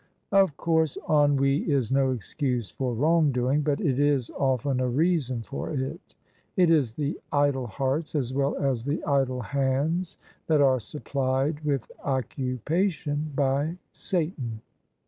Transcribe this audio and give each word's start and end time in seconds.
Of 0.31 0.57
course 0.57 0.97
ennui 1.07 1.57
is 1.69 1.91
no 1.91 2.09
excuse 2.09 2.71
for 2.71 2.95
wrong 2.95 3.31
doing: 3.31 3.61
but 3.61 3.79
it 3.79 3.99
is 3.99 4.31
often 4.31 4.79
a 4.79 4.89
reason 4.89 5.43
for 5.43 5.69
it. 5.75 6.15
It 6.57 6.71
is 6.71 6.95
the 6.95 7.21
idle 7.31 7.67
hearts, 7.67 8.15
as 8.15 8.33
well 8.33 8.55
as 8.57 8.83
the 8.83 9.03
idle 9.03 9.41
hands, 9.41 10.17
that 10.47 10.59
are 10.59 10.79
supplied 10.79 11.59
with 11.59 11.85
occupation 12.03 13.31
by 13.35 13.77
Satan. 13.91 14.61